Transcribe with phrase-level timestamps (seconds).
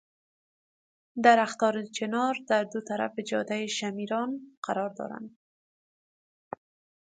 [1.23, 5.37] درختان چنار در دو طرف جادهی شمیران قرار دارند.